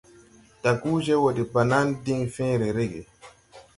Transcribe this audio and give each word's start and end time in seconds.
Daguje 0.63 1.13
wɔ 1.21 1.29
de 1.37 1.43
banan 1.53 1.87
diŋ 2.03 2.21
fẽẽre 2.33 2.67
rege. 2.77 3.01